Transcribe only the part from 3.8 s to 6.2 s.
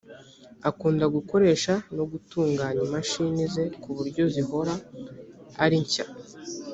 ku buryo zihora ari nshya